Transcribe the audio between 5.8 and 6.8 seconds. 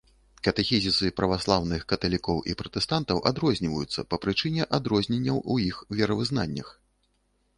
веравызнаннях.